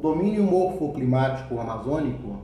domínio 0.00 0.42
morfoclimático 0.42 1.60
amazônico 1.60 2.38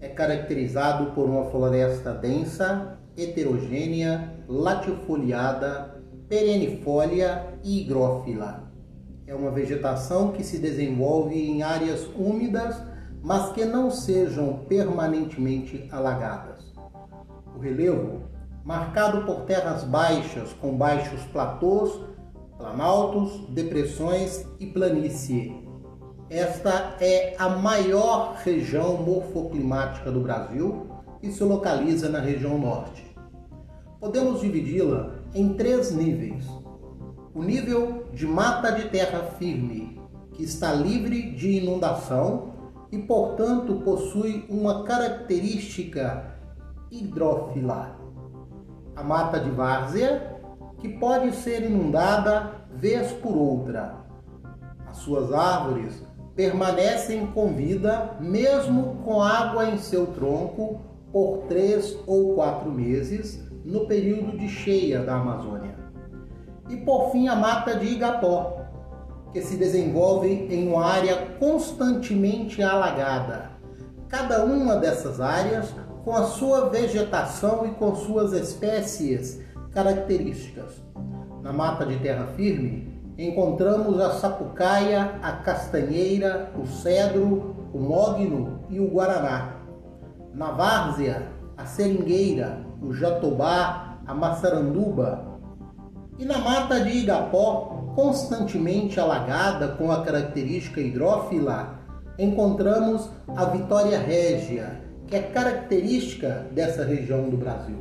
é 0.00 0.08
caracterizado 0.08 1.12
por 1.12 1.26
uma 1.26 1.44
floresta 1.44 2.12
densa, 2.12 2.98
heterogênea, 3.16 4.34
latifoliada, 4.48 6.02
perenifolia 6.28 7.58
e 7.62 7.80
higrófila. 7.80 8.72
É 9.24 9.34
uma 9.34 9.52
vegetação 9.52 10.32
que 10.32 10.42
se 10.42 10.58
desenvolve 10.58 11.34
em 11.36 11.62
áreas 11.62 12.08
úmidas, 12.16 12.82
mas 13.22 13.52
que 13.52 13.64
não 13.64 13.90
sejam 13.90 14.64
permanentemente 14.68 15.88
alagadas. 15.92 16.74
O 17.56 17.60
relevo, 17.60 18.24
marcado 18.64 19.24
por 19.24 19.42
terras 19.42 19.84
baixas 19.84 20.52
com 20.54 20.76
baixos 20.76 21.22
platôs, 21.26 22.00
planaltos, 22.58 23.46
depressões 23.50 24.44
e 24.58 24.66
planície, 24.66 25.63
esta 26.30 26.96
é 27.00 27.36
a 27.38 27.50
maior 27.50 28.36
região 28.42 28.96
morfoclimática 28.96 30.10
do 30.10 30.20
Brasil 30.20 30.86
e 31.22 31.30
se 31.30 31.44
localiza 31.44 32.08
na 32.08 32.18
região 32.18 32.58
norte. 32.58 33.14
Podemos 34.00 34.40
dividi-la 34.40 35.16
em 35.34 35.54
três 35.54 35.94
níveis. 35.94 36.46
O 37.34 37.42
nível 37.42 38.04
de 38.12 38.26
mata 38.26 38.72
de 38.72 38.88
terra 38.88 39.22
firme, 39.38 40.00
que 40.32 40.44
está 40.44 40.72
livre 40.72 41.32
de 41.32 41.58
inundação 41.58 42.54
e, 42.90 42.98
portanto, 42.98 43.82
possui 43.84 44.46
uma 44.48 44.84
característica 44.84 46.36
hidrófila. 46.90 47.98
A 48.96 49.02
mata 49.02 49.40
de 49.40 49.50
várzea, 49.50 50.40
que 50.78 50.88
pode 50.88 51.34
ser 51.34 51.64
inundada 51.64 52.52
vez 52.72 53.12
por 53.12 53.36
outra. 53.36 54.04
As 54.86 54.98
suas 54.98 55.32
árvores 55.32 56.04
permanecem 56.34 57.26
com 57.28 57.54
vida 57.54 58.16
mesmo 58.20 58.96
com 59.04 59.22
água 59.22 59.68
em 59.70 59.78
seu 59.78 60.06
tronco 60.08 60.80
por 61.12 61.44
três 61.48 61.96
ou 62.06 62.34
quatro 62.34 62.70
meses 62.70 63.42
no 63.64 63.86
período 63.86 64.36
de 64.36 64.48
cheia 64.48 65.00
da 65.00 65.14
Amazônia. 65.14 65.76
E 66.68 66.76
por 66.78 67.12
fim 67.12 67.28
a 67.28 67.36
mata 67.36 67.76
de 67.76 67.86
Igapó, 67.86 68.64
que 69.32 69.40
se 69.42 69.56
desenvolve 69.56 70.28
em 70.28 70.68
uma 70.68 70.84
área 70.84 71.16
constantemente 71.38 72.62
alagada. 72.62 73.50
Cada 74.08 74.44
uma 74.44 74.76
dessas 74.76 75.20
áreas 75.20 75.74
com 76.04 76.14
a 76.14 76.24
sua 76.24 76.68
vegetação 76.68 77.66
e 77.66 77.70
com 77.70 77.94
suas 77.94 78.32
espécies 78.32 79.40
características. 79.72 80.82
Na 81.42 81.52
mata 81.52 81.84
de 81.84 81.98
terra 81.98 82.26
firme, 82.36 82.93
encontramos 83.16 84.00
a 84.00 84.10
sapucaia, 84.10 85.18
a 85.22 85.32
castanheira, 85.32 86.50
o 86.60 86.66
cedro, 86.66 87.54
o 87.72 87.78
mogno 87.78 88.60
e 88.68 88.80
o 88.80 88.88
guaraná. 88.88 89.56
Na 90.32 90.50
várzea, 90.50 91.28
a 91.56 91.64
seringueira, 91.64 92.58
o 92.82 92.92
jatobá, 92.92 93.98
a 94.04 94.14
maçaranduba. 94.14 95.38
E 96.18 96.24
na 96.24 96.38
mata 96.38 96.80
de 96.80 96.98
Igapó, 96.98 97.92
constantemente 97.94 98.98
alagada 98.98 99.68
com 99.68 99.90
a 99.92 100.02
característica 100.02 100.80
hidrófila, 100.80 101.78
encontramos 102.18 103.10
a 103.36 103.44
vitória 103.46 103.98
régia, 103.98 104.80
que 105.06 105.16
é 105.16 105.22
característica 105.22 106.46
dessa 106.52 106.84
região 106.84 107.28
do 107.28 107.36
Brasil. 107.36 107.78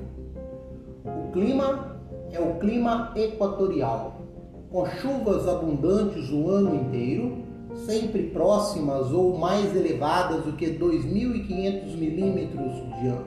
O 1.05 1.31
clima 1.31 1.97
é 2.31 2.39
o 2.39 2.55
clima 2.55 3.11
equatorial, 3.15 4.22
com 4.73 4.87
chuvas 4.87 5.47
abundantes 5.47 6.31
o 6.31 6.49
ano 6.49 6.75
inteiro, 6.75 7.43
sempre 7.85 8.23
próximas 8.23 9.11
ou 9.11 9.37
mais 9.37 9.75
elevadas 9.75 10.45
do 10.45 10.53
que 10.53 10.65
2.500 10.65 11.95
milímetros 11.95 12.73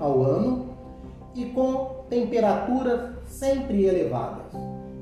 ao 0.01 0.25
ano 0.25 0.77
e 1.37 1.45
com 1.45 2.05
temperaturas 2.11 3.13
sempre 3.29 3.85
elevadas. 3.85 4.53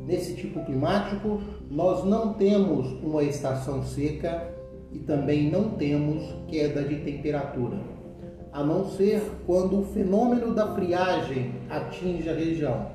Nesse 0.06 0.36
tipo 0.36 0.62
climático, 0.66 1.40
nós 1.70 2.04
não 2.04 2.34
temos 2.34 2.92
uma 3.02 3.22
estação 3.22 3.82
seca 3.82 4.52
e 4.92 4.98
também 4.98 5.50
não 5.50 5.70
temos 5.70 6.22
queda 6.46 6.82
de 6.82 6.96
temperatura, 6.96 7.78
a 8.52 8.62
não 8.62 8.84
ser 8.90 9.22
quando 9.46 9.80
o 9.80 9.84
fenômeno 9.86 10.54
da 10.54 10.74
friagem 10.74 11.54
atinge 11.70 12.28
a 12.28 12.34
região. 12.34 12.93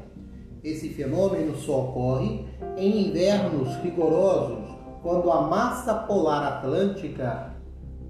Esse 0.64 0.90
fenômeno 0.90 1.56
só 1.56 1.86
ocorre 1.86 2.46
em 2.78 3.08
invernos 3.08 3.76
rigorosos, 3.78 4.68
quando 5.02 5.32
a 5.32 5.42
massa 5.44 5.94
polar 5.94 6.44
atlântica 6.44 7.54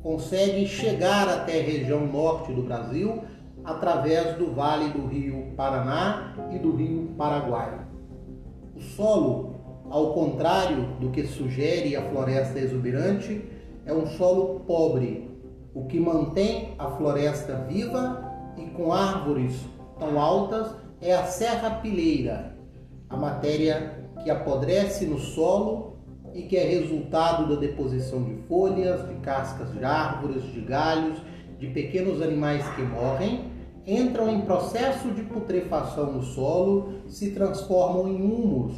consegue 0.02 0.66
chegar 0.66 1.28
até 1.30 1.60
a 1.60 1.64
região 1.64 2.08
norte 2.08 2.52
do 2.52 2.64
Brasil 2.64 3.24
através 3.64 4.36
do 4.38 4.52
vale 4.54 4.90
do 4.90 5.06
rio 5.06 5.54
Paraná 5.56 6.34
e 6.52 6.58
do 6.58 6.76
rio 6.76 7.14
Paraguai. 7.18 7.80
O 8.76 8.82
solo, 8.82 9.84
ao 9.90 10.14
contrário 10.14 10.96
do 11.00 11.12
que 11.12 11.28
sugere 11.28 11.96
a 11.96 12.02
floresta 12.10 12.58
exuberante, 12.58 13.44
é 13.86 13.94
um 13.94 14.08
solo 14.08 14.62
pobre, 14.62 15.30
o 15.74 15.86
que 15.86 16.00
mantém 16.00 16.74
a 16.80 16.90
floresta 16.92 17.66
viva 17.68 18.24
e 18.58 18.66
com 18.72 18.92
árvores 18.92 19.54
tão 20.00 20.20
altas 20.20 20.74
é 21.02 21.14
a 21.14 21.26
serrapilheira, 21.26 22.56
a 23.10 23.16
matéria 23.16 24.00
que 24.24 24.30
apodrece 24.30 25.06
no 25.06 25.18
solo 25.18 25.98
e 26.34 26.44
que 26.44 26.58
é 26.58 26.64
resultado 26.64 27.48
da 27.50 27.60
deposição 27.60 28.24
de 28.24 28.36
folhas, 28.48 29.08
de 29.08 29.16
cascas 29.16 29.72
de 29.72 29.84
árvores, 29.84 30.44
de 30.52 30.62
galhos, 30.62 31.20
de 31.58 31.68
pequenos 31.68 32.22
animais 32.22 32.68
que 32.76 32.82
morrem, 32.82 33.52
entram 33.86 34.30
em 34.30 34.42
processo 34.42 35.12
de 35.12 35.24
putrefação 35.24 36.14
no 36.14 36.24
solo, 36.24 37.02
se 37.08 37.32
transformam 37.32 38.08
em 38.08 38.22
humus 38.22 38.76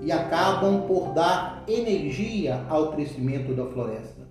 e 0.00 0.12
acabam 0.12 0.86
por 0.86 1.12
dar 1.12 1.64
energia 1.66 2.64
ao 2.68 2.92
crescimento 2.92 3.54
da 3.54 3.66
floresta. 3.66 4.28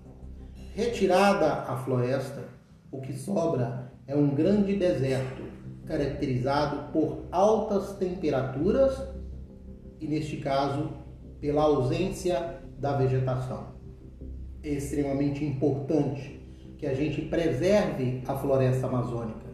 Retirada 0.74 1.46
a 1.52 1.76
floresta, 1.78 2.48
o 2.90 3.00
que 3.00 3.12
sobra 3.12 3.92
é 4.06 4.16
um 4.16 4.28
grande 4.28 4.74
deserto, 4.76 5.42
caracterizado 5.88 6.92
por 6.92 7.24
altas 7.32 7.96
temperaturas 7.96 9.02
e, 9.98 10.06
neste 10.06 10.36
caso, 10.36 10.90
pela 11.40 11.62
ausência 11.62 12.60
da 12.78 12.96
vegetação. 12.96 13.78
É 14.62 14.68
extremamente 14.68 15.44
importante 15.44 16.38
que 16.76 16.86
a 16.86 16.94
gente 16.94 17.22
preserve 17.22 18.22
a 18.26 18.36
floresta 18.36 18.86
amazônica, 18.86 19.48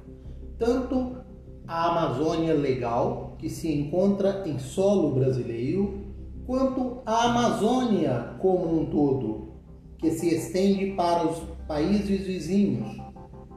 tanto 0.59 1.25
a 1.67 1.91
Amazônia 1.91 2.53
legal, 2.53 3.37
que 3.39 3.49
se 3.49 3.73
encontra 3.73 4.43
em 4.47 4.59
solo 4.59 5.15
brasileiro, 5.15 6.05
quanto 6.47 7.01
a 7.07 7.31
Amazônia 7.31 8.35
como 8.39 8.81
um 8.81 8.87
todo, 8.87 9.55
que 9.99 10.11
se 10.11 10.35
estende 10.35 10.93
para 10.93 11.27
os 11.27 11.39
países 11.67 12.27
vizinhos, 12.27 12.99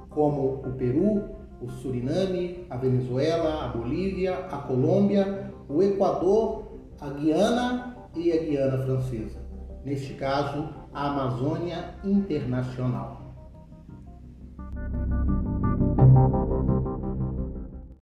como 0.09 0.61
o 0.65 0.73
Peru, 0.77 1.36
o 1.61 1.69
Suriname, 1.69 2.65
a 2.69 2.77
Venezuela, 2.77 3.65
a 3.65 3.67
Bolívia, 3.69 4.45
a 4.51 4.57
Colômbia, 4.57 5.51
o 5.67 5.81
Equador, 5.81 6.79
a 6.99 7.09
Guiana 7.09 7.95
e 8.15 8.31
a 8.31 8.37
Guiana 8.37 8.83
Francesa. 8.83 9.39
Neste 9.83 10.13
caso, 10.13 10.69
a 10.93 11.07
Amazônia 11.07 11.95
Internacional. 12.03 13.26